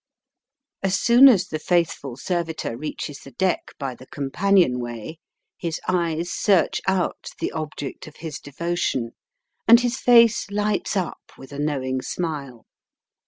As 0.81 0.99
soon 0.99 1.29
as 1.29 1.45
the 1.49 1.59
faithful 1.59 2.17
servitor 2.17 2.75
reaches 2.75 3.19
the 3.19 3.29
deck 3.33 3.73
by 3.77 3.93
the 3.93 4.07
companion 4.07 4.79
way, 4.79 5.19
his 5.59 5.79
eyes 5.87 6.31
search 6.31 6.81
out 6.87 7.29
the 7.39 7.51
object 7.51 8.07
of 8.07 8.15
his 8.15 8.39
devotion, 8.39 9.11
and 9.67 9.81
his 9.81 9.99
face 9.99 10.49
lights 10.49 10.97
up 10.97 11.33
with 11.37 11.51
a 11.51 11.59
knowing 11.59 12.01
smile. 12.01 12.65